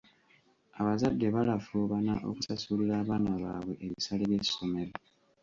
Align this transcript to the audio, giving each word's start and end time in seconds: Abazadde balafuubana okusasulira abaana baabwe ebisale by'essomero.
Abazadde 0.79 1.25
balafuubana 1.35 2.13
okusasulira 2.29 2.93
abaana 3.03 3.31
baabwe 3.43 3.73
ebisale 3.85 4.23
by'essomero. 4.31 4.93